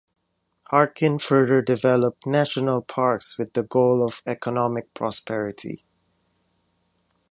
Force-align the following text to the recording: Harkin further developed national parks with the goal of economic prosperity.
Harkin 0.71 1.19
further 1.19 1.61
developed 1.61 2.25
national 2.25 2.81
parks 2.81 3.37
with 3.37 3.53
the 3.53 3.61
goal 3.61 4.03
of 4.03 4.23
economic 4.25 4.91
prosperity. 4.95 5.85